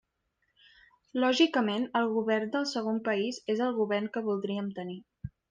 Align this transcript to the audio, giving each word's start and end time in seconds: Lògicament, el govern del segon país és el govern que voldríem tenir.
Lògicament, 1.23 1.85
el 1.99 2.09
govern 2.15 2.49
del 2.57 2.65
segon 2.73 2.99
país 3.11 3.39
és 3.57 3.63
el 3.67 3.77
govern 3.83 4.09
que 4.17 4.27
voldríem 4.31 4.75
tenir. 4.81 4.99